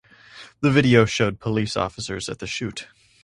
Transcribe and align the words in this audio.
The 0.61 0.71
video 0.71 1.05
showed 1.05 1.39
police 1.39 1.77
officers 1.77 2.27
at 2.27 2.39
the 2.39 2.47
shoot. 2.47 2.87